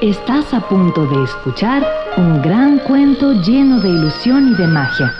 [0.00, 1.84] Estás a punto de escuchar
[2.16, 5.12] un gran cuento lleno de ilusión y de magia.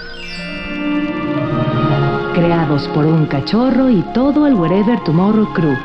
[2.32, 5.76] Creados por un cachorro y todo el Wherever Tomorrow Crew,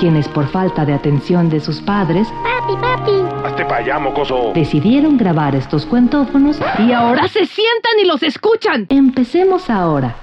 [0.00, 3.12] quienes por falta de atención de sus padres Papi, papi.
[3.44, 4.52] Hazte pa' allá, mocoso.
[4.54, 8.86] decidieron grabar estos cuentófonos y ahora se sientan y los escuchan.
[8.88, 10.16] Empecemos ahora.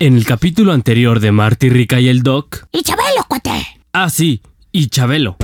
[0.00, 2.64] En el capítulo anterior de Marty, Rica y el Doc.
[2.72, 3.80] Y Chabelo, cuate.
[3.92, 4.42] Ah, sí,
[4.72, 5.36] y Chabelo.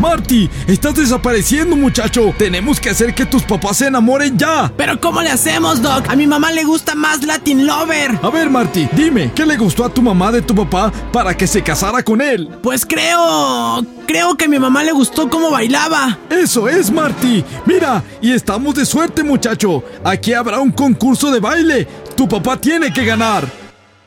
[0.00, 2.34] Marty, estás desapareciendo, muchacho.
[2.36, 4.72] Tenemos que hacer que tus papás se enamoren ya.
[4.76, 6.08] Pero ¿cómo le hacemos, Doc?
[6.08, 8.18] A mi mamá le gusta más Latin Lover.
[8.20, 11.46] A ver, Marty, dime, ¿qué le gustó a tu mamá de tu papá para que
[11.46, 12.48] se casara con él?
[12.62, 13.86] Pues creo...
[14.06, 16.18] Creo que a mi mamá le gustó cómo bailaba.
[16.28, 17.44] Eso es, Marty.
[17.64, 19.84] Mira, y estamos de suerte, muchacho.
[20.04, 21.86] Aquí habrá un concurso de baile.
[22.16, 23.48] Tu papá tiene que ganar.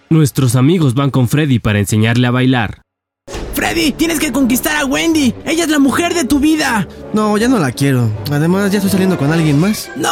[0.09, 2.84] Nuestros amigos van con Freddy para enseñarle a bailar.
[3.55, 5.34] Freddy, tienes que conquistar a Wendy.
[5.45, 6.86] Ella es la mujer de tu vida.
[7.14, 8.11] No, ya no la quiero.
[8.30, 9.89] Además, ya estoy saliendo con alguien más.
[9.95, 10.09] ¡No!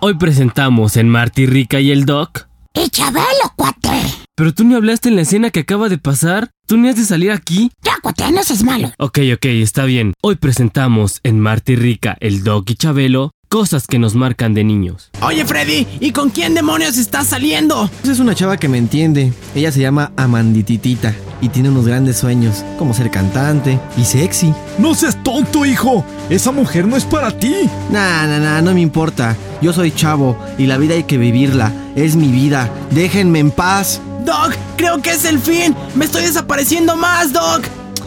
[0.00, 2.48] Hoy presentamos en Marty, Rica y el Doc.
[2.72, 4.02] Y Chabelo, cuate.
[4.34, 6.50] Pero tú ni hablaste en la escena que acaba de pasar.
[6.66, 7.70] ¿Tú ni has de salir aquí?
[7.82, 8.90] Ya, cuate, no seas malo.
[8.98, 10.14] Ok, ok, está bien.
[10.22, 15.10] Hoy presentamos en Marty, Rica, el Doc y Chabelo cosas que nos marcan de niños.
[15.22, 17.88] Oye, Freddy, ¿y con quién demonios estás saliendo?
[18.02, 19.32] Pues es una chava que me entiende.
[19.54, 24.52] Ella se llama Amandititita y tiene unos grandes sueños, como ser cantante y sexy.
[24.76, 26.04] No seas tonto, hijo.
[26.28, 27.54] Esa mujer no es para ti.
[27.90, 29.34] Nah, nah, nah, no me importa.
[29.62, 31.72] Yo soy chavo y la vida hay que vivirla.
[31.94, 32.70] Es mi vida.
[32.90, 34.02] Déjenme en paz.
[34.26, 35.74] Doc, creo que es el fin.
[35.94, 37.62] Me estoy desapareciendo más, Doc.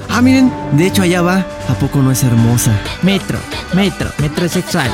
[0.10, 1.38] Ah, miren, de hecho allá va.
[1.70, 2.80] ¿A poco no es hermosa?
[3.02, 3.40] Metro,
[3.74, 4.92] metro, metrosexual.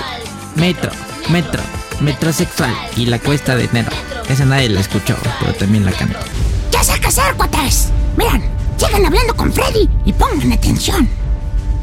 [0.56, 0.92] Metro,
[1.30, 1.62] metro,
[2.02, 2.74] metrosexual.
[2.96, 3.90] Y la cuesta de enero.
[4.30, 6.18] Esa nadie la escuchó, pero también la canto.
[6.72, 7.90] Ya sé qué hacer, cuates.
[8.18, 8.44] Miren,
[8.78, 11.08] sigan hablando con Freddy y pongan atención.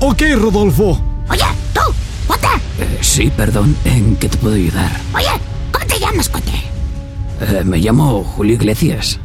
[0.01, 1.01] Ok, Rodolfo.
[1.31, 1.81] Oye, tú,
[2.27, 2.49] cuate.
[3.01, 4.91] Sí, perdón, ¿en qué te puedo ayudar?
[5.15, 5.29] Oye,
[5.71, 6.51] ¿cómo te llamas, cuate?
[7.41, 9.19] Eh, me llamo Julio Iglesias.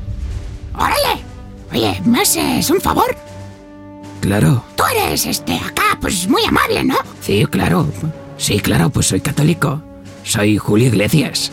[0.76, 1.24] Órale.
[1.72, 3.16] Oye, ¿me haces un favor?
[4.22, 6.96] Claro, Tú eres, este, acá, pues muy amable, ¿no?
[7.22, 7.88] sí, claro.
[8.38, 9.82] Sí, claro, pues soy católico.
[10.24, 11.52] Soy Julio Iglesias.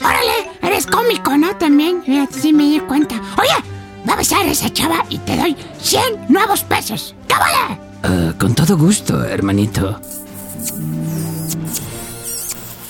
[0.00, 1.56] Órale, eres cómico, ¿no?
[1.56, 3.16] También, sí me di cuenta.
[3.38, 3.64] Oye,
[4.08, 7.14] va a besar a esa chava y te doy 100 nuevos pesos.
[7.26, 7.80] ¡Qué vale!
[8.04, 10.00] Eh, con todo gusto, hermanito.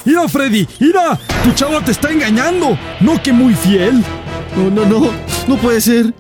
[0.05, 1.19] Mira, Freddy, mira.
[1.45, 2.79] Tu chava te está engañando.
[3.01, 4.03] No que muy fiel.
[4.57, 5.11] No, no, no.
[5.47, 6.15] No puede ser.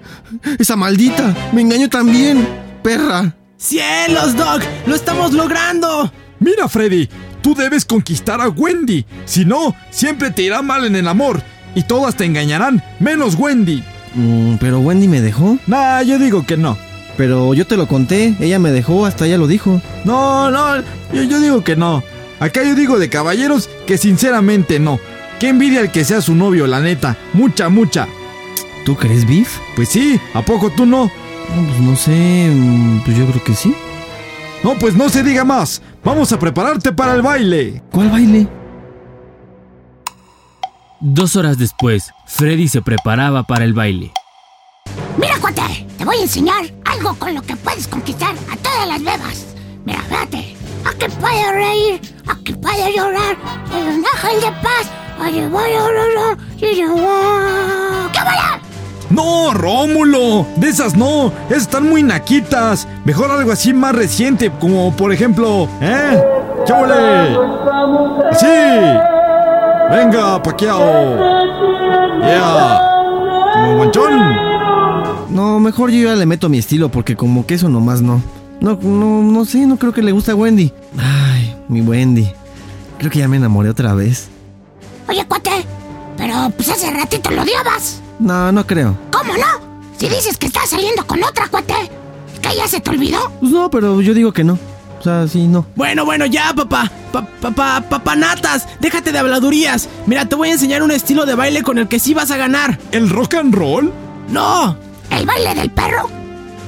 [0.59, 1.35] Esa maldita.
[1.53, 2.47] Me engañó también.
[2.83, 3.35] Perra.
[3.59, 4.63] ¡Cielos, Doc!
[4.87, 6.13] ¡Lo estamos logrando!
[6.39, 7.09] Mira, Freddy,
[7.43, 9.05] tú debes conquistar a Wendy.
[9.25, 11.43] Si no, siempre te irá mal en el amor.
[11.75, 13.83] Y todas te engañarán, menos Wendy.
[14.15, 15.59] Mm, pero Wendy me dejó.
[15.67, 16.79] Nah, yo digo que no.
[17.17, 18.37] Pero yo te lo conté.
[18.39, 19.83] Ella me dejó, hasta ella lo dijo.
[20.05, 20.77] No, no,
[21.13, 22.05] yo, yo digo que no.
[22.39, 25.01] Acá yo digo de caballeros que sinceramente no.
[25.41, 27.17] Qué envidia el que sea su novio, la neta.
[27.33, 28.07] Mucha, mucha.
[28.85, 29.59] ¿Tú crees beef?
[29.75, 31.11] Pues sí, ¿a poco tú no?
[31.57, 32.51] No, pues no sé.
[32.55, 33.75] mm, Pues yo creo que sí.
[34.63, 35.83] No, pues no se diga más.
[36.05, 37.83] Vamos a prepararte para el baile.
[37.93, 38.49] ¿Cuál baile?
[41.01, 44.13] Dos horas después, Freddy se preparaba para el baile.
[45.17, 48.99] Mira, cuate, te voy a enseñar algo con lo que puedes conquistar a todas las
[49.05, 49.47] bebas.
[49.85, 50.57] Mira, fíjate.
[50.85, 53.37] Aquí puede reír, aquí puede llorar.
[53.73, 54.91] Un ángel de paz.
[55.21, 58.68] Oye, voy a llorar, y yo voy- ¡Qué vale!
[59.19, 60.47] No, Rómulo.
[60.55, 61.33] De esas no.
[61.49, 62.87] Esas están muy naquitas.
[63.05, 65.69] Mejor algo así más reciente, como por ejemplo...
[65.81, 66.23] ¿Eh?
[66.65, 67.37] ¡Chávole!
[68.39, 68.47] ¡Sí!
[69.91, 71.19] ¡Venga, Paquiao!
[72.21, 72.81] ¡Yeah!
[73.55, 74.37] ¡Como guanchón!
[75.31, 78.23] No, mejor yo ya le meto mi estilo porque como que eso nomás no.
[78.61, 80.73] No, no, no sé, no creo que le guste a Wendy.
[80.97, 82.31] Ay, mi Wendy.
[82.99, 84.29] Creo que ya me enamoré otra vez.
[85.09, 85.67] Oye, cuate,
[86.17, 88.01] pero pues hace ratito lo odiabas.
[88.19, 88.97] No, no creo.
[89.13, 89.69] ¿Cómo no?
[89.99, 91.75] Si dices que estás saliendo con otra, cuate.
[92.43, 93.19] ¿Que ya se te olvidó?
[93.41, 94.59] Pues no, pero yo digo que no.
[94.99, 95.67] O sea, sí, no.
[95.77, 96.91] Bueno, bueno, ya, papá.
[97.13, 99.89] Pa- Papá, papanatas, déjate de habladurías.
[100.07, 102.37] Mira, te voy a enseñar un estilo de baile con el que sí vas a
[102.37, 102.79] ganar.
[102.93, 103.93] ¿El rock and roll?
[104.29, 104.77] ¡No!
[105.11, 106.11] ¿El baile del perro?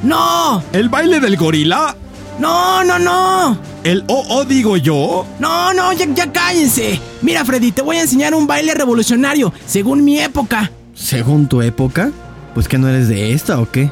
[0.02, 0.62] ¡No!
[0.72, 1.94] ¿El baile del gorila?
[2.38, 3.58] ¡No, no, no!
[3.84, 5.26] ¿El o digo yo?
[5.38, 6.98] No, no, ya, ya cállense.
[7.22, 10.70] Mira, Freddy, te voy a enseñar un baile revolucionario, según mi época.
[11.00, 12.10] Según tu época,
[12.54, 13.90] pues que no eres de esta o qué.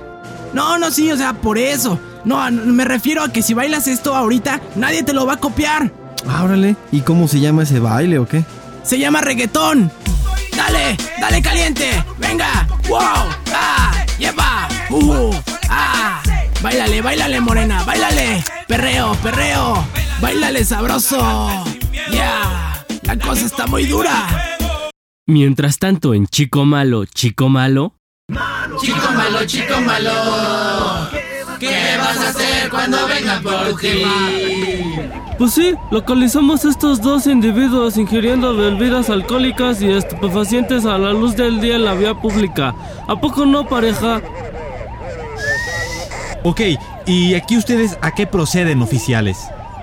[0.53, 1.99] No, no, sí, o sea, por eso.
[2.25, 5.91] No, me refiero a que si bailas esto ahorita, nadie te lo va a copiar.
[6.29, 6.77] Ah, órale.
[6.93, 8.45] ¿Y cómo se llama ese baile o qué?
[8.83, 9.91] Se llama reggaetón.
[10.57, 12.05] Dale, dale caliente.
[12.19, 12.69] Venga.
[12.89, 13.01] Wow.
[13.55, 14.69] Ah, lleva.
[14.91, 15.35] Uh.
[15.71, 16.21] ¡Ah!
[16.61, 18.45] Báilale, báilale, morena, báilale.
[18.67, 19.85] Perreo, perreo.
[20.21, 21.49] Báilale sabroso.
[22.13, 22.85] Ya.
[23.03, 24.58] La cosa está muy dura.
[25.31, 27.93] Mientras tanto, en Chico Malo, Chico Malo,
[28.81, 30.11] Chico malo, chico malo.
[31.61, 34.05] ¿Qué vas a hacer cuando vengan por ti?
[35.37, 41.61] Pues sí, localizamos estos dos individuos ingiriendo bebidas alcohólicas y estupefacientes a la luz del
[41.61, 42.75] día en la vía pública.
[43.07, 44.23] ¿A poco no, pareja?
[46.43, 46.63] Ok,
[47.05, 49.37] ¿y aquí ustedes a qué proceden, oficiales?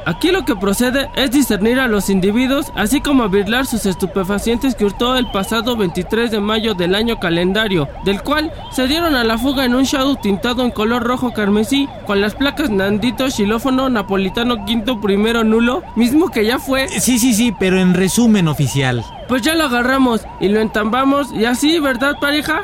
[0.05, 4.85] Aquí lo que procede es discernir a los individuos, así como avirlar sus estupefacientes que
[4.85, 9.39] hurtó el pasado 23 de mayo del año calendario, del cual se dieron a la
[9.39, 14.63] fuga en un shadow tintado en color rojo carmesí, con las placas Nandito Xilófono Napolitano
[14.65, 19.03] Quinto Primero Nulo, mismo que ya fue Sí, sí, sí, pero en resumen, oficial.
[19.27, 22.61] Pues ya lo agarramos y lo entambamos y así, ¿verdad, pareja?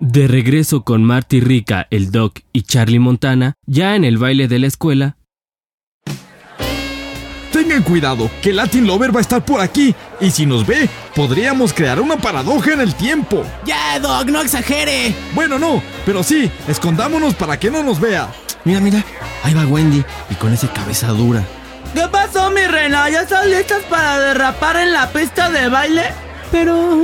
[0.00, 4.60] De regreso con Marty Rica, el Doc y Charlie Montana, ya en el baile de
[4.60, 5.17] la escuela,
[7.68, 11.74] Tengan cuidado, que Latin Lover va a estar por aquí, y si nos ve, podríamos
[11.74, 13.44] crear una paradoja en el tiempo.
[13.66, 15.14] Ya, Doc, no exagere.
[15.34, 18.30] Bueno, no, pero sí, escondámonos para que no nos vea.
[18.64, 19.04] Mira, mira,
[19.42, 21.44] ahí va Wendy y con esa cabeza dura.
[21.92, 23.06] ¿Qué pasó, mi reina?
[23.10, 26.04] ¿Ya están listas para derrapar en la pista de baile?
[26.50, 27.02] Pero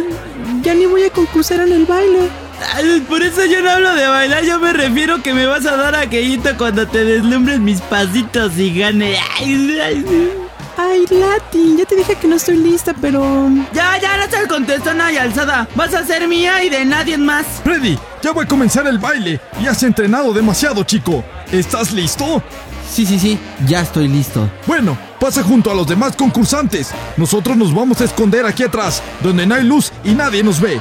[0.63, 2.31] ya ni voy a concursar en el baile.
[2.75, 5.77] Ay, por eso yo no hablo de bailar, yo me refiero que me vas a
[5.77, 9.19] dar aquellito cuando te deslumbres mis pasitos y gane.
[9.39, 10.44] Ay, ay, ay.
[10.77, 13.49] Ay, Lati, ya te dije que no estoy lista, pero...
[13.73, 15.69] Ya, ya, no te contestona y alzada.
[15.75, 17.47] Vas a ser mía y de nadie más.
[17.63, 21.25] Freddy, ya va a comenzar el baile, y has entrenado demasiado, chico.
[21.53, 22.43] ¿Estás listo?
[22.91, 24.51] Sí, sí, sí, ya estoy listo.
[24.67, 26.91] Bueno, pasa junto a los demás concursantes.
[27.17, 30.81] Nosotros nos vamos a esconder aquí atrás, donde no hay luz y nadie nos ve.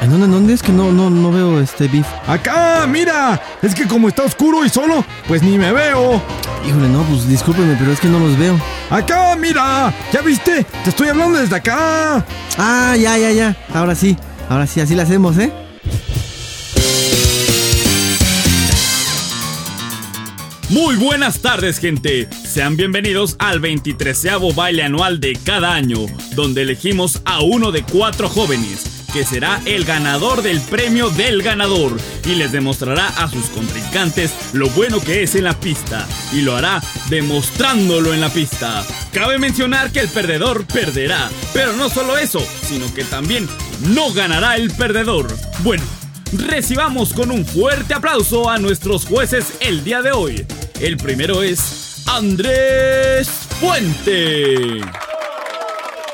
[0.00, 2.06] ¿En dónde, en dónde es que no, no, no veo este beef?
[2.26, 2.86] ¡Acá!
[2.86, 3.40] ¡Mira!
[3.62, 6.20] Es que como está oscuro y solo, pues ni me veo.
[6.66, 8.58] Híjole, no, pues discúlpeme, pero es que no los veo.
[8.90, 9.34] ¡Acá!
[9.36, 9.94] ¡Mira!
[10.12, 10.64] ¿Ya viste?
[10.82, 12.24] Te estoy hablando desde acá.
[12.58, 13.56] Ah, ya, ya, ya.
[13.72, 14.16] Ahora sí,
[14.48, 15.52] ahora sí, así la hacemos, ¿eh?
[20.70, 22.28] Muy buenas tardes, gente.
[22.30, 24.26] Sean bienvenidos al 23
[24.56, 25.98] baile anual de cada año,
[26.34, 31.96] donde elegimos a uno de cuatro jóvenes, que será el ganador del premio del ganador,
[32.26, 36.56] y les demostrará a sus contrincantes lo bueno que es en la pista, y lo
[36.56, 38.84] hará demostrándolo en la pista.
[39.12, 43.48] Cabe mencionar que el perdedor perderá, pero no solo eso, sino que también
[43.94, 45.28] no ganará el perdedor.
[45.60, 45.84] Bueno,
[46.32, 50.44] Recibamos con un fuerte aplauso a nuestros jueces el día de hoy.
[50.80, 53.30] El primero es Andrés
[53.60, 54.80] Puente.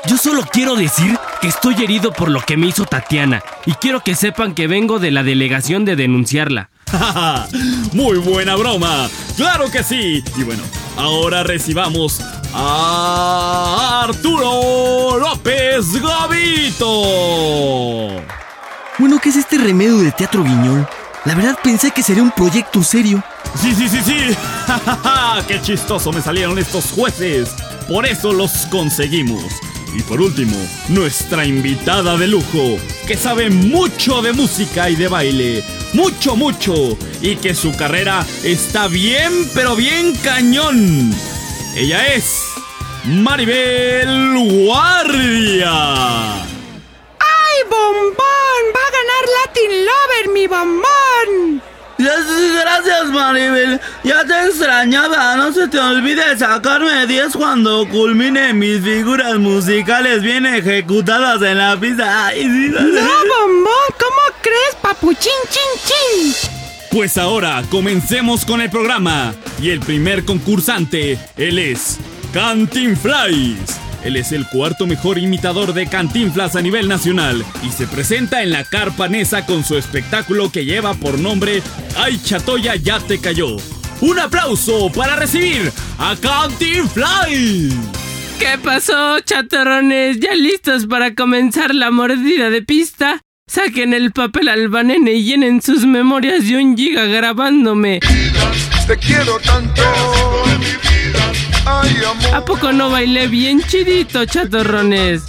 [0.05, 4.01] Yo solo quiero decir que estoy herido por lo que me hizo Tatiana y quiero
[4.01, 6.69] que sepan que vengo de la delegación de denunciarla.
[7.93, 9.09] Muy buena broma.
[9.35, 10.23] Claro que sí.
[10.37, 10.61] Y bueno,
[10.97, 12.21] ahora recibamos
[12.53, 16.91] a Arturo López Gavito.
[18.99, 20.87] Bueno, ¿qué es este remedio de teatro guiñol?
[21.25, 23.23] La verdad pensé que sería un proyecto serio.
[23.59, 24.37] Sí, sí, sí, sí.
[25.47, 27.55] ¡Qué chistoso me salieron estos jueces!
[27.87, 29.43] Por eso los conseguimos.
[29.93, 30.55] Y por último,
[30.89, 32.77] nuestra invitada de lujo,
[33.07, 35.63] que sabe mucho de música y de baile.
[35.93, 36.97] Mucho, mucho.
[37.21, 41.13] Y que su carrera está bien, pero bien cañón.
[41.75, 42.45] Ella es
[43.03, 46.35] Maribel Guardia.
[46.35, 48.63] ¡Ay, bombón!
[48.75, 51.70] ¡Va a ganar Latin Lover, mi bombón!
[52.01, 53.79] Gracias, Maribel.
[54.03, 55.35] Ya te extrañaba.
[55.35, 61.77] No se te olvide sacarme 10 cuando culmine mis figuras musicales bien ejecutadas en la
[61.79, 62.27] pista.
[62.27, 63.89] Ay, sí, ¡No, bombón!
[63.99, 66.33] ¿Cómo crees, papuchín, chin, chin?
[66.91, 69.33] Pues ahora comencemos con el programa.
[69.61, 71.99] Y el primer concursante, él es
[72.33, 73.90] Cantinflas.
[74.03, 78.51] Él es el cuarto mejor imitador de Cantinflas a nivel nacional y se presenta en
[78.51, 81.61] la carpa Nesa con su espectáculo que lleva por nombre
[81.97, 83.57] Ay Chatoya ya te cayó.
[84.01, 87.27] Un aplauso para recibir a Cantinflas.
[88.39, 90.19] ¿Qué pasó, chatarrones?
[90.19, 93.21] ¿Ya listos para comenzar la mordida de pista?
[93.47, 97.99] Saquen el papel al banene y llenen sus memorias de un giga grabándome.
[98.87, 99.83] Te quiero tanto.
[101.65, 105.23] ¿A poco no bailé bien chidito, chatorrones?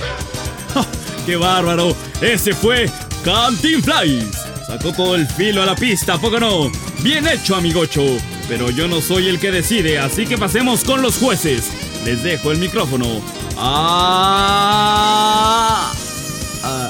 [1.27, 1.95] ¡Qué bárbaro!
[2.21, 2.91] Ese fue
[3.25, 4.07] Cantinflas.
[4.67, 6.71] Sacó todo el filo a la pista, ¿a poco no?
[7.03, 8.03] Bien hecho, amigocho.
[8.49, 11.71] Pero yo no soy el que decide, así que pasemos con los jueces.
[12.05, 13.21] Les dejo el micrófono.
[13.59, 14.73] Ah.
[16.65, 16.89] ah.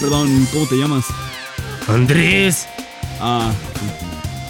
[0.00, 1.04] Perdón, ¿cómo te llamas?
[1.88, 2.66] Andrés,
[3.20, 3.50] Ah.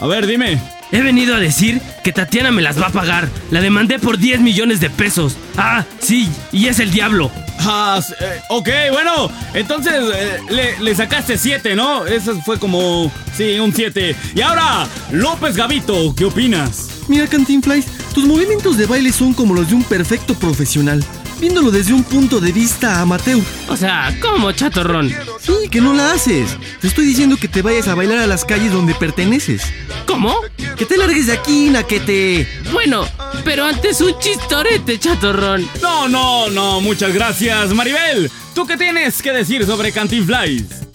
[0.01, 0.59] A ver, dime.
[0.93, 3.29] He venido a decir que Tatiana me las va a pagar.
[3.51, 5.37] La demandé por 10 millones de pesos.
[5.57, 7.31] Ah, sí, y es el diablo.
[7.61, 12.07] Ah, eh, ok, bueno, entonces eh, le, le sacaste 7, ¿no?
[12.07, 14.15] Eso fue como, sí, un 7.
[14.35, 16.89] Y ahora, López Gavito, ¿qué opinas?
[17.09, 21.03] Mira, Cantinflas, tus movimientos de baile son como los de un perfecto profesional,
[21.39, 23.41] viéndolo desde un punto de vista amateur.
[23.69, 25.13] O sea, ¿cómo, chatorrón?
[25.41, 26.57] Sí, que no la haces.
[26.81, 29.63] Te estoy diciendo que te vayas a bailar a las calles donde perteneces.
[30.07, 30.41] ¿Cómo?
[30.77, 32.49] Que te largues de aquí, Naquete.
[32.73, 33.07] Bueno,
[33.45, 35.69] pero antes un chistorete, chatorrón.
[35.81, 38.31] No, no, no, muchas gracias, Maribel.
[38.55, 40.87] ¿Tú qué tienes que decir sobre Cantinflies?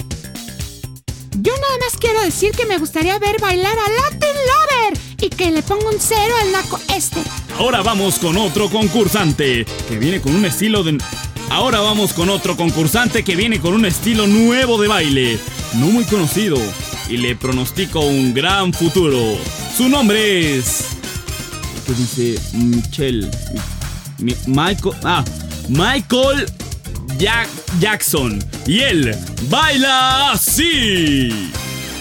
[1.38, 4.36] Yo nada más quiero decir que me gustaría ver bailar a Latin
[5.22, 7.22] y que le ponga un cero al naco este.
[7.58, 10.98] Ahora vamos con otro concursante que viene con un estilo de...
[11.50, 15.38] Ahora vamos con otro concursante que viene con un estilo nuevo de baile,
[15.74, 16.58] no muy conocido,
[17.10, 19.38] y le pronostico un gran futuro.
[19.78, 20.86] Su nombre es...
[21.86, 22.40] ¿Qué dice?
[22.58, 23.30] Michelle.
[24.20, 24.96] Mi- Michael...
[25.04, 25.24] Ah,
[25.68, 26.46] Michael
[27.18, 27.50] Jack-
[27.80, 28.44] Jackson.
[28.66, 29.16] Y él
[29.50, 31.52] baila así.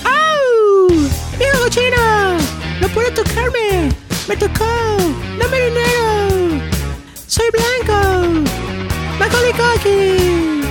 [0.05, 0.97] ¡Au!
[1.39, 2.60] ¡Viejo chino!
[2.81, 3.91] ¡No puede tocarme!
[4.29, 4.65] ¡Me tocó!
[5.39, 6.63] ¡Dame dinero!
[7.27, 8.51] ¡Soy blanco!
[9.19, 10.63] ¡Macaulay Culkin!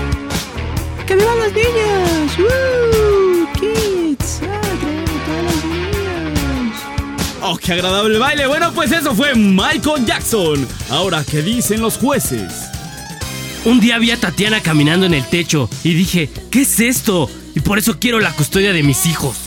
[1.05, 2.37] ¡Que vivan los niños!
[2.39, 3.47] ¡Woo!
[3.53, 4.41] ¡Kids!
[4.43, 4.61] ¡Ah,
[5.25, 6.79] todos los niños!
[7.41, 8.47] Oh, qué agradable baile.
[8.47, 10.67] Bueno, pues eso fue Michael Jackson.
[10.89, 12.51] Ahora, ¿qué dicen los jueces?
[13.65, 17.29] Un día vi a Tatiana caminando en el techo y dije, ¿qué es esto?
[17.55, 19.37] Y por eso quiero la custodia de mis hijos.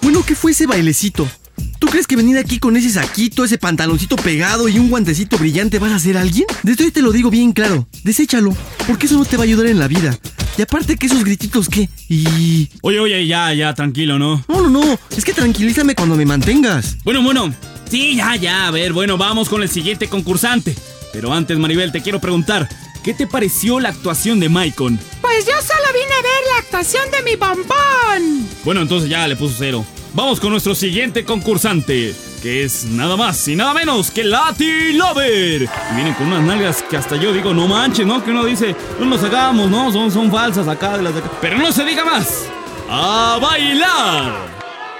[0.00, 1.28] Bueno, ¿qué fue ese bailecito?
[1.78, 5.78] ¿Tú crees que venir aquí con ese saquito, ese pantaloncito pegado y un guantecito brillante
[5.78, 6.46] vas a ser alguien?
[6.64, 8.56] Desde hoy te lo digo bien claro, deséchalo,
[8.86, 10.18] porque eso no te va a ayudar en la vida.
[10.56, 11.88] Y aparte que esos grititos, ¿qué?
[12.08, 12.68] Y...
[12.82, 14.44] Oye, oye, ya, ya, tranquilo, ¿no?
[14.48, 16.96] No, no, no, es que tranquilízame cuando me mantengas.
[17.04, 17.54] Bueno, bueno.
[17.88, 18.66] Sí, ya, ya.
[18.66, 20.74] A ver, bueno, vamos con el siguiente concursante.
[21.12, 22.68] Pero antes, Maribel, te quiero preguntar,
[23.04, 24.98] ¿qué te pareció la actuación de Maicon?
[25.20, 28.48] Pues yo solo vine a ver la actuación de mi bombón.
[28.64, 29.86] Bueno, entonces ya le puso cero.
[30.14, 35.62] Vamos con nuestro siguiente concursante, que es nada más y nada menos que Lati Lover.
[35.62, 38.24] Y vienen con unas nalgas que hasta yo digo, no manches, ¿no?
[38.24, 39.92] Que uno dice, no nos hagamos, ¿no?
[39.92, 41.30] Son, son falsas acá de las de acá.
[41.40, 42.48] Pero no se diga más.
[42.88, 44.32] ¡A bailar!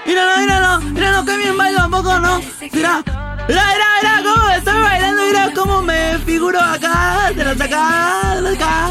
[0.05, 2.39] Míralo, míralo, míralo, que bien baila un poco, ¿no?
[2.71, 3.03] Mira,
[3.47, 8.41] mira, mira, mira cómo estoy bailando, mira cómo me figuro acá, de las acá, de
[8.41, 8.89] las acá.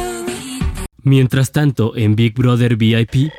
[1.02, 3.32] Mientras tanto, en Big Brother VIP,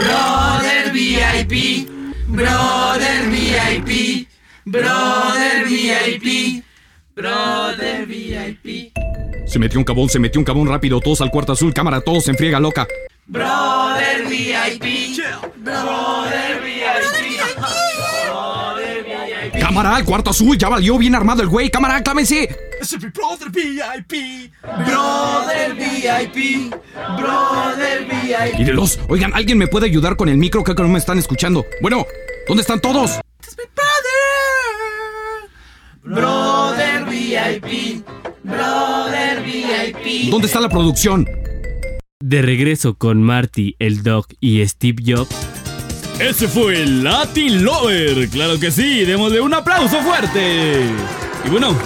[0.00, 1.95] Brother VIP,
[2.28, 4.28] brother VIP,
[4.64, 6.62] brother VIP,
[7.14, 8.92] brother VIP,
[9.46, 12.24] Se metió un cabón, se metió un cabón rápido, todos al cuarto azul, cámara, todos
[12.24, 12.86] se enfriega loca.
[13.26, 15.18] brother VIP,
[15.56, 16.55] brother
[19.66, 22.56] Cámara al cuarto azul, ya valió bien armado el güey, cámara, clámense.
[23.12, 26.72] Brother VIP, brother VIP,
[27.16, 28.58] brother VIP.
[28.60, 30.62] Mírelos, oigan, ¿alguien me puede ayudar con el micro?
[30.62, 31.66] Creo que no me están escuchando.
[31.82, 32.06] Bueno,
[32.46, 33.18] ¿dónde están todos?
[36.04, 38.04] Brother VIP,
[38.44, 40.30] brother VIP.
[40.30, 41.26] ¿Dónde está la producción?
[42.20, 45.36] de regreso con Marty, el Doc y Steve Jobs,
[46.18, 48.28] Ese fue el Latin Lover.
[48.30, 50.80] Claro que sí, démosle un aplauso fuerte.
[51.44, 51.76] Y bueno,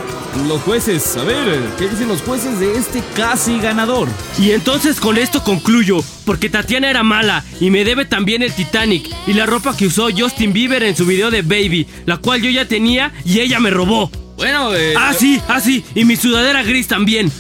[0.47, 4.09] los jueces, a ver, ¿qué dicen los jueces de este casi ganador?
[4.39, 9.11] Y entonces con esto concluyo, porque Tatiana era mala y me debe también el Titanic
[9.27, 12.51] y la ropa que usó Justin Bieber en su video de Baby, la cual yo
[12.51, 14.11] ya tenía y ella me robó.
[14.37, 17.31] Bueno, eh, Ah, sí, ah, sí, y mi sudadera gris también.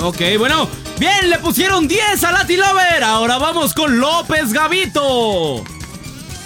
[0.00, 0.68] Ok, bueno,
[0.98, 3.02] bien, le pusieron 10 a Latin Lover.
[3.04, 5.62] Ahora vamos con López Gavito.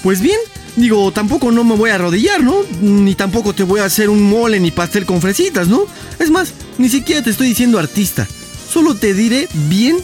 [0.04, 0.38] Pues bien,
[0.76, 2.56] digo, tampoco no me voy a arrodillar, ¿no?
[2.82, 5.86] Ni tampoco te voy a hacer un mole ni pastel con fresitas, ¿no?
[6.18, 8.28] Es más, ni siquiera te estoy diciendo artista.
[8.70, 9.96] Solo te diré bien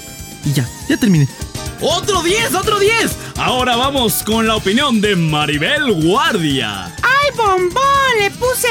[0.47, 1.29] y ya, ya terminé.
[1.83, 3.15] Otro 10, otro 10.
[3.37, 6.87] Ahora vamos con la opinión de Maribel Guardia.
[7.03, 7.83] ¡Ay, bombón!
[8.21, 8.69] Le puse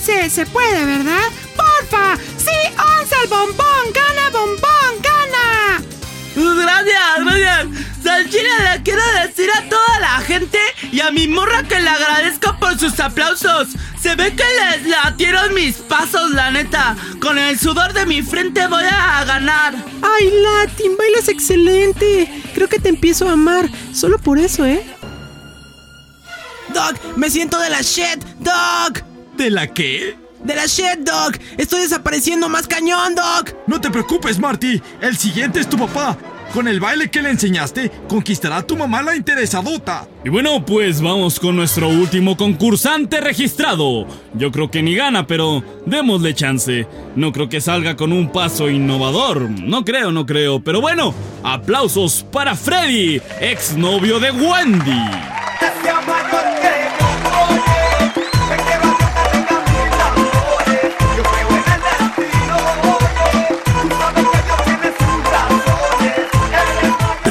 [0.00, 0.30] 11.
[0.30, 1.22] Se puede, ¿verdad?
[1.56, 2.16] ¡Porfa!
[2.38, 2.50] ¡Sí,
[3.00, 3.84] 11 al bombón!
[3.94, 5.00] ¡Gana, bombón!
[5.00, 5.80] ¡Gana!
[6.34, 7.91] Gracias, gracias.
[8.12, 10.58] Salchina le quiero decir a toda la gente
[10.92, 13.68] y a mi morra que le agradezco por sus aplausos.
[13.98, 16.94] Se ve que les latieron mis pasos, la neta.
[17.22, 19.74] Con el sudor de mi frente voy a ganar.
[20.02, 20.94] ¡Ay, Latin!
[20.98, 22.30] Bailas excelente.
[22.54, 23.66] Creo que te empiezo a amar.
[23.94, 24.84] Solo por eso, ¿eh?
[26.74, 29.02] Doc, me siento de la shit, Doc.
[29.38, 30.18] ¿De la qué?
[30.44, 31.38] De la shit, Doc.
[31.56, 33.54] Estoy desapareciendo más cañón, Doc.
[33.66, 34.82] No te preocupes, Marty.
[35.00, 36.18] El siguiente es tu papá.
[36.52, 40.06] Con el baile que le enseñaste, conquistará a tu mamá la interesadota.
[40.22, 44.06] Y bueno, pues vamos con nuestro último concursante registrado.
[44.34, 46.86] Yo creo que ni gana, pero démosle chance.
[47.16, 49.48] No creo que salga con un paso innovador.
[49.48, 50.60] No creo, no creo.
[50.62, 55.10] Pero bueno, aplausos para Freddy, exnovio de Wendy.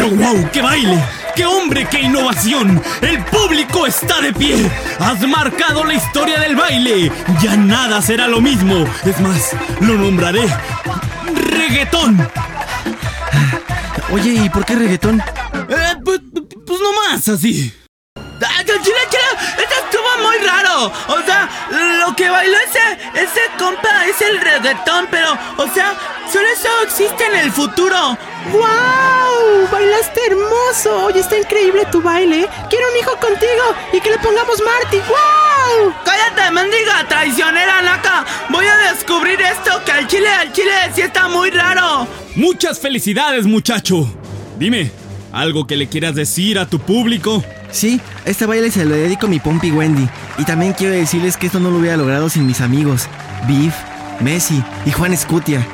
[0.02, 1.00] Pero wow, qué baile,
[1.36, 2.82] qué hombre, qué innovación.
[3.02, 4.68] El público está de pie.
[5.00, 7.12] Has marcado la historia del baile.
[7.40, 8.88] Ya nada será lo mismo.
[9.06, 10.50] Es más, lo nombraré
[11.36, 12.18] reggaetón.
[14.12, 15.20] Oye, ¿y por qué reggaetón?
[15.70, 16.20] Eh, pues,
[16.66, 17.72] pues nomás así.
[18.16, 19.24] ¡Ah, chile, chile!
[19.56, 20.92] ¡Esto estuvo muy raro!
[21.10, 21.48] O sea,
[22.08, 25.94] lo que bailó ese, ese compa es el reggaetón, pero, o sea,
[26.34, 28.18] solo eso existe en el futuro.
[28.52, 29.68] ¡Wow!
[29.72, 31.06] Bailaste hermoso.
[31.06, 32.48] Oye, está increíble tu baile.
[32.70, 34.98] Quiero un hijo contigo y que le pongamos Marty.
[34.98, 35.94] ¡Wow!
[36.04, 38.26] ¡Cállate, mendiga traicionera, Naka!
[38.50, 42.08] Voy a descubrir esto que al chile, al chile sí está muy raro.
[42.36, 44.12] Muchas felicidades, muchacho.
[44.58, 44.92] Dime,
[45.32, 47.44] ¿algo que le quieras decir a tu público?
[47.72, 50.08] Sí, este baile se lo dedico a mi Pompi Wendy.
[50.38, 53.08] Y también quiero decirles que esto no lo hubiera logrado sin mis amigos,
[53.48, 53.74] Biff,
[54.20, 55.66] Messi y Juan Escutia.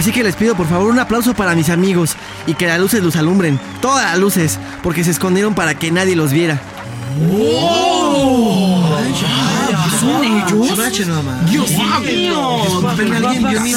[0.00, 2.16] Así que les pido por favor un aplauso para mis amigos
[2.46, 6.16] y que las luces los alumbren, todas las luces, porque se escondieron para que nadie
[6.16, 6.58] los viera.
[10.00, 10.74] ¿Son ellos?
[11.50, 12.82] Dios mío.
[12.88, 13.74] alguien vio mi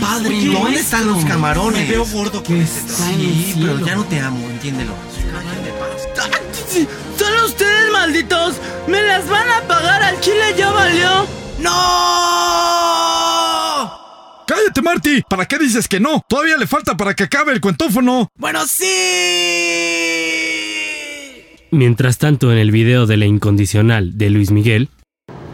[0.00, 1.82] Padre, ¿dónde están los camarones?
[1.82, 4.92] Me veo gordo con este Sí, pero ya no te amo, entiéndelo.
[7.16, 8.56] ¡Son ustedes malditos!
[8.88, 11.28] ¡Me las van a pagar al chile ya valió!
[11.60, 13.03] ¡No!
[14.46, 15.22] ¡Cállate, Marty!
[15.28, 16.22] ¿Para qué dices que no?
[16.28, 18.28] Todavía le falta para que acabe el cuentófono.
[18.36, 18.84] Bueno, sí.
[21.70, 24.90] Mientras tanto, en el video de La Incondicional de Luis Miguel,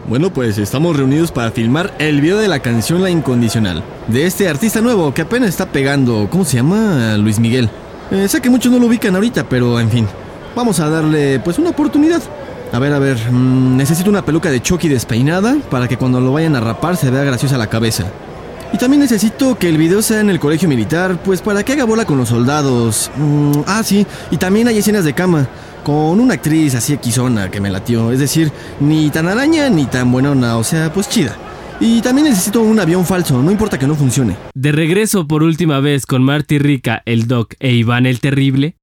[0.07, 4.49] Bueno, pues estamos reunidos para filmar el video de la canción La Incondicional, de este
[4.49, 6.27] artista nuevo que apenas está pegando.
[6.29, 7.15] ¿Cómo se llama?
[7.17, 7.69] Luis Miguel.
[8.11, 10.07] Eh, sé que muchos no lo ubican ahorita, pero en fin,
[10.55, 12.21] vamos a darle pues una oportunidad.
[12.73, 16.33] A ver, a ver, mm, necesito una peluca de Chucky despeinada para que cuando lo
[16.33, 18.05] vayan a rapar se vea graciosa la cabeza.
[18.73, 21.83] Y también necesito que el video sea en el colegio militar, pues para que haga
[21.83, 23.11] bola con los soldados.
[23.17, 25.47] Mm, ah, sí, y también hay escenas de cama,
[25.83, 30.11] con una actriz así equizona que me latió, es decir, ni tan araña ni tan
[30.11, 31.35] buenona, o sea, pues chida.
[31.79, 34.37] Y también necesito un avión falso, no importa que no funcione.
[34.53, 38.75] de regreso por última vez con Marty Rica, el Doc e Iván el Terrible,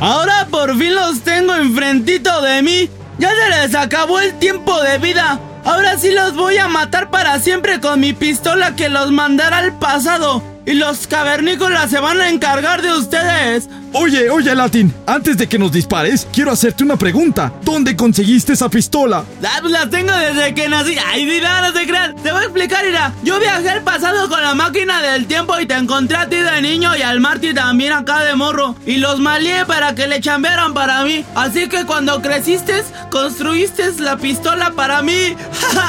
[0.00, 2.90] Ahora por fin los tengo enfrentito de mí.
[3.18, 5.40] Ya se les acabó el tiempo de vida.
[5.66, 9.76] Ahora sí los voy a matar para siempre con mi pistola que los mandará al
[9.76, 10.55] pasado.
[10.66, 13.68] Y los cavernícolas se van a encargar de ustedes.
[13.92, 17.52] Oye, oye, Latin, antes de que nos dispares, quiero hacerte una pregunta.
[17.62, 19.24] ¿Dónde conseguiste esa pistola?
[19.44, 20.96] Ah, pues las tengo desde que nací.
[21.06, 22.16] Ay, mira, no se crean.
[22.16, 23.12] Te voy a explicar, Ira.
[23.22, 26.60] Yo viajé al pasado con la máquina del tiempo y te encontré a ti de
[26.60, 28.74] niño y al Marty también acá de morro.
[28.84, 31.24] Y los malié para que le chambearan para mí.
[31.36, 35.36] Así que cuando creciste, construiste la pistola para mí.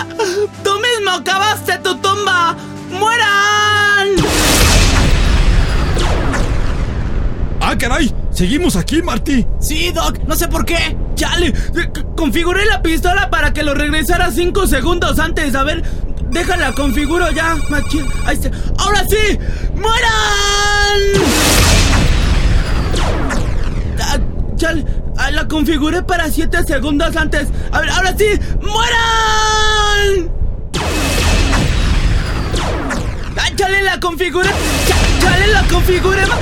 [0.63, 2.55] Tú mismo cavaste tu tumba.
[2.91, 3.26] ¡Mueran!
[8.37, 9.47] ¡Seguimos aquí, Marty!
[9.59, 10.95] Sí, Doc, no sé por qué.
[11.15, 11.51] ¡Chale!
[12.15, 15.55] Configuré la pistola para que lo regresara 5 segundos antes.
[15.55, 15.81] A ver,
[16.29, 17.55] déjala, configuro ya.
[17.69, 18.05] Machín.
[18.25, 18.51] Ahí está.
[18.77, 19.39] ¡Ahora sí!
[19.73, 21.01] ¡Mueran!
[24.03, 24.17] Ah,
[24.55, 24.85] chale,
[25.17, 27.47] ah, la configuré para 7 segundos antes.
[27.71, 28.25] A ver, ahora sí.
[28.61, 30.31] ¡Mueran!
[33.35, 34.49] Ah, chale, la configuré.
[34.87, 36.21] Cha- Chale, la configuré.
[36.27, 36.35] ma.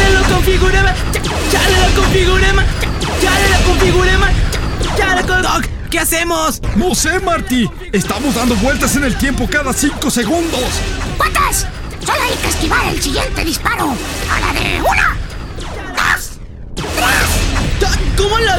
[0.00, 0.78] Cha- Chale, lo configuré.
[0.78, 2.46] Cha- Chale, la configuré.
[2.46, 4.12] Cha- Chale, la configuré.
[4.12, 5.42] Cha- Chale, con...
[5.42, 6.60] Doc, ¿qué hacemos?
[6.76, 7.68] No sé, Marty.
[7.92, 10.62] Estamos dando vueltas en el tiempo cada cinco segundos.
[11.16, 11.66] ¡Cuates!
[12.04, 13.94] Solo hay que esquivar el siguiente disparo.
[14.30, 15.16] A la de una,
[15.94, 16.30] dos,
[16.96, 17.90] tres.
[18.16, 18.58] ¿Cómo la...?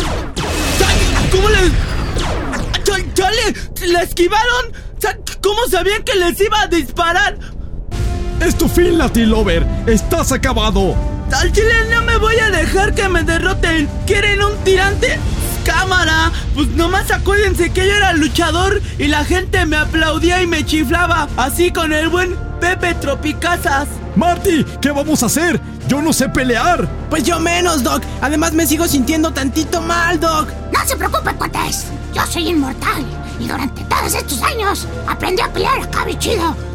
[1.32, 1.48] ¿Cómo?
[2.84, 3.56] Cha- Chale,
[3.92, 4.74] ¿la esquivaron?
[5.42, 7.38] ¿Cómo sabían que les iba a disparar?
[8.40, 9.66] Es tu fin, Latin Lover.
[9.88, 10.96] Estás acabado.
[11.34, 13.90] Al chile no me voy a dejar que me derroten.
[14.06, 15.18] ¿Quieren un tirante?
[15.66, 20.66] Cámara, pues nomás acuérdense que yo era luchador y la gente me aplaudía y me
[20.66, 23.88] chiflaba, así con el buen Pepe Tropicazas.
[24.16, 25.62] Marty, ¿qué vamos a hacer?
[25.88, 26.90] Yo no sé pelear.
[27.10, 28.04] Pues yo menos, Doc.
[28.22, 30.50] Además me sigo sintiendo tantito mal, Doc.
[30.74, 31.86] No se preocupen, cuates.
[32.14, 33.06] Yo soy inmortal
[33.40, 36.71] Y durante todos estos años aprendí a pelear acá, chido.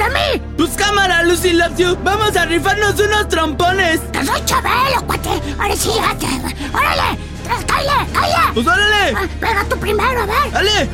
[0.00, 0.42] ¡Déjenmelo a mí!
[0.56, 1.96] Pues cámara, Lucy Lapsio.
[2.02, 4.00] Vamos a rifarnos unos trompones.
[4.12, 5.28] ¡Que soy Chabelo, cuate!
[5.58, 6.26] Ahora sí llegaste.
[6.72, 7.18] ¡Órale!
[7.66, 8.12] ¡Cállate!
[8.12, 8.52] ¡Cállate!
[8.54, 9.14] ¡Pues órale!
[9.14, 10.52] Ah, pega tú primero, a ver.
[10.52, 10.88] ¡Dale!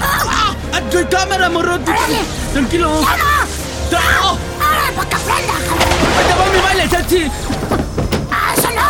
[0.00, 0.54] ¡Ah!
[0.72, 0.80] ¡Ah!
[1.10, 1.74] cámara, morro!
[1.74, 2.20] ¡Órale!
[2.52, 3.02] ¡Tranquilo!
[3.02, 3.24] ¡Ya no!
[3.90, 4.38] ¡No!
[4.66, 5.52] ¡Órale, para que aprenda!
[6.16, 7.30] ¡Ahí te va mi baile, sexy!
[8.30, 8.88] ¡Ah, eso no!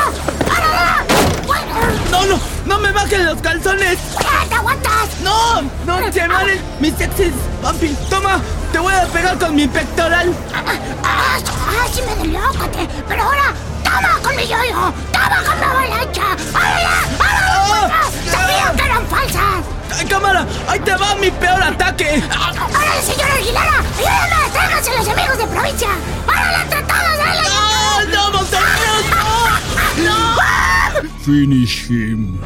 [0.53, 1.91] ¡Órale!
[2.11, 2.41] ¡No, no!
[2.67, 3.99] ¡No me bajen los calzones!
[4.21, 5.09] ¡Ya, te aguantas!
[5.25, 5.63] ¡No!
[5.85, 7.33] ¡No se valen mis sexys!
[7.61, 8.41] ¡Papi, toma!
[8.73, 10.35] ¡Te voy a pegar con mi pectoral!
[10.55, 10.63] ¡Ah,
[11.05, 12.89] ah, ah sí me dolió, cuate!
[13.09, 14.93] ¡Pero ahora ¡Toma con mi yoyo!
[15.13, 16.23] ¡Toma con mi avalancha!
[16.55, 16.87] ¡Órale!
[17.19, 17.51] ¡Órale!
[17.73, 19.65] Oh, ¡Sabía que eran falsas!
[19.99, 20.47] ¡Ay, cámara!
[20.69, 22.23] ¡Ahí te va mi peor ataque!
[22.29, 23.79] ¡Órale, señora Aguilera!
[23.99, 24.51] ¡Ayúdame!
[24.53, 25.89] ¡Tráiganse los amigos de provincia!
[26.29, 27.19] ¡Órale, entre todos!
[27.19, 27.41] ¡Dale!
[27.43, 29.05] ¡No, no, montañeros!
[29.97, 30.37] ¡No!
[30.37, 31.11] ¡No!
[31.25, 32.39] Finish him.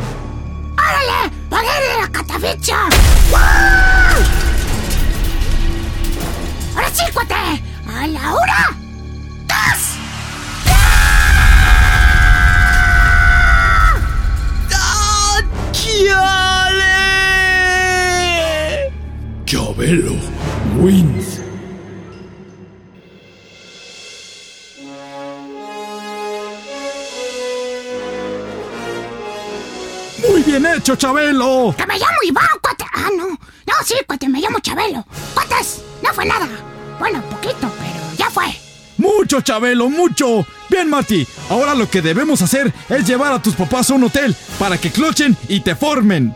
[0.78, 1.30] ¡Órale!
[1.50, 2.78] ¡Poder de la cataficha!
[3.34, 4.43] ¡Ahora
[6.94, 7.34] sí, cuate!
[7.34, 8.70] ¡A la una!
[9.46, 9.80] ¡Dos!
[15.72, 16.94] ¡Chale!
[19.44, 20.14] Chabelo
[20.80, 21.40] wins.
[30.28, 31.74] Muy bien hecho, Chabelo.
[31.76, 32.84] ¡Que me llamo Iván, cuate!
[32.94, 33.28] Ah, no.
[33.28, 35.04] No, sí, cuate, me llamo Chabelo.
[35.34, 35.82] ¡Cuates!
[36.02, 36.48] No fue nada.
[36.98, 38.44] Bueno, poquito, pero ya fue.
[38.96, 40.46] Mucho, Chabelo, mucho.
[40.70, 41.26] Bien, Marty.
[41.50, 44.90] Ahora lo que debemos hacer es llevar a tus papás a un hotel para que
[44.90, 46.34] clochen y te formen.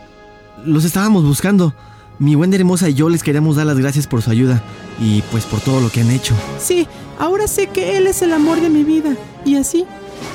[0.65, 1.73] Los estábamos buscando.
[2.19, 4.61] Mi buena hermosa y yo les queríamos dar las gracias por su ayuda
[4.99, 6.35] y pues por todo lo que han hecho.
[6.59, 6.85] Sí,
[7.17, 9.15] ahora sé que él es el amor de mi vida.
[9.45, 9.85] Y así.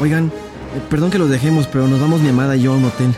[0.01, 2.87] Oigan, eh, perdón que los dejemos, pero nos vamos mi amada y yo a un
[2.87, 3.15] hotel.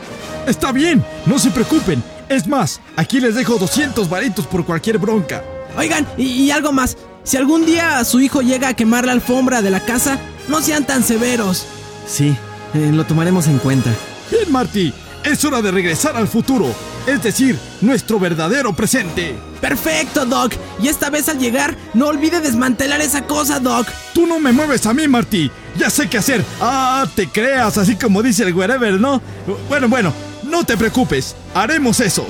[0.48, 2.02] Está bien, no se preocupen.
[2.28, 5.44] Es más, aquí les dejo 200 varitos por cualquier bronca.
[5.76, 6.96] Oigan, y, y algo más.
[7.24, 10.86] Si algún día su hijo llega a quemar la alfombra de la casa, no sean
[10.86, 11.66] tan severos.
[12.06, 12.36] Sí,
[12.74, 13.90] eh, lo tomaremos en cuenta.
[14.30, 14.92] Bien, Marty.
[15.24, 16.72] Es hora de regresar al futuro.
[17.04, 19.36] Es decir, nuestro verdadero presente.
[19.60, 20.52] Perfecto, Doc.
[20.80, 23.88] Y esta vez al llegar, no olvide desmantelar esa cosa, Doc.
[24.14, 25.50] Tú no me mueves a mí, Marty.
[25.76, 26.44] Ya sé qué hacer.
[26.60, 29.20] Ah, te creas, así como dice el wherever, ¿no?
[29.68, 30.12] Bueno, bueno,
[30.44, 31.34] no te preocupes.
[31.54, 32.24] Haremos eso.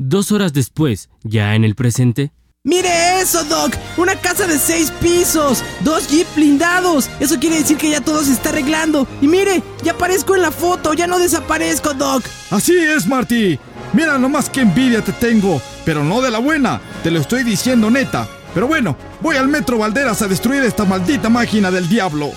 [0.00, 2.30] Dos horas después, ya en el presente.
[2.62, 3.74] ¡Mire eso, Doc!
[3.96, 5.64] ¡Una casa de seis pisos!
[5.80, 7.10] ¡Dos jeep blindados!
[7.18, 9.08] Eso quiere decir que ya todo se está arreglando.
[9.20, 12.22] Y mire, ya aparezco en la foto, ya no desaparezco, Doc.
[12.50, 13.58] Así es, Marty.
[13.92, 16.80] Mira nomás qué envidia te tengo, pero no de la buena.
[17.02, 18.28] Te lo estoy diciendo neta.
[18.54, 22.30] Pero bueno, voy al Metro Valderas a destruir esta maldita máquina del diablo.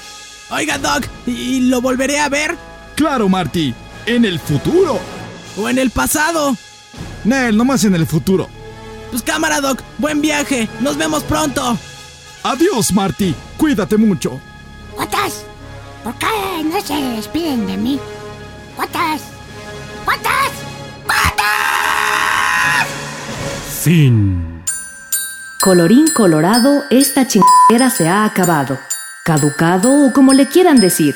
[0.50, 2.58] Oiga, Doc, ¿y lo volveré a ver?
[2.96, 3.76] Claro, Marty.
[4.08, 5.00] En el futuro.
[5.58, 6.58] ¿O en el pasado?
[7.24, 8.50] Nel, nomás en el futuro.
[9.10, 9.82] Pues cámara, Doc.
[9.98, 10.70] Buen viaje.
[10.80, 11.78] Nos vemos pronto.
[12.44, 13.36] Adiós, Marty.
[13.58, 14.40] Cuídate mucho.
[14.96, 15.46] ¿Cuántas?
[16.04, 18.00] ¿Por qué no se despiden de mí?
[18.76, 19.22] ¿Cuántas?
[20.06, 20.52] ¿Cuántas?
[21.06, 22.88] ¿Cuántas?
[23.82, 24.64] Fin.
[25.62, 28.80] Colorín colorado, esta chingadera se ha acabado.
[29.24, 31.16] Caducado o como le quieran decir.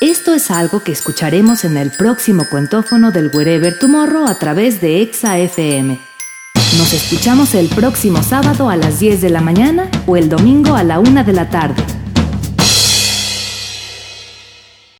[0.00, 5.00] Esto es algo que escucharemos en el próximo cuentófono del Wherever Tomorrow a través de
[5.00, 5.98] Exa FM.
[6.76, 10.82] Nos escuchamos el próximo sábado a las 10 de la mañana o el domingo a
[10.82, 11.82] la 1 de la tarde.